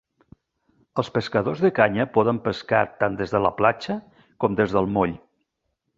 Els 1.01 1.11
pescadors 1.17 1.61
de 1.65 1.71
canya 1.81 2.07
poden 2.17 2.41
pescar 2.47 2.81
tant 3.03 3.19
des 3.21 3.35
de 3.35 3.45
la 3.47 3.55
platja 3.61 3.99
com 4.45 4.59
des 4.63 4.75
del 4.79 4.91
moll. 4.97 5.19